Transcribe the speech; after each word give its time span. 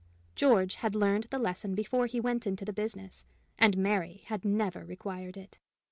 George 0.33 0.73
had 0.77 0.95
learned 0.95 1.25
the 1.29 1.37
lesson 1.37 1.75
before 1.75 2.07
he 2.07 2.19
went 2.19 2.47
into 2.47 2.65
the 2.65 2.73
business, 2.73 3.23
and 3.59 3.77
Mary 3.77 4.23
had 4.25 4.43
never 4.43 4.83
required 4.83 5.37
it. 5.37 5.59